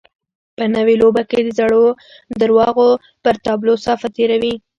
[0.57, 1.85] په نوې لوبه کې د زړو
[2.41, 2.89] درواغو
[3.23, 4.53] پر تابلو صافه تېروي.